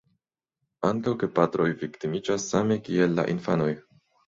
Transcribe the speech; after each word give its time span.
Ankaŭ 0.89 1.13
gepatroj 1.25 1.69
viktimiĝas 1.83 2.49
same 2.55 2.81
kiel 2.91 3.17
la 3.21 3.29
infanoj. 3.37 3.71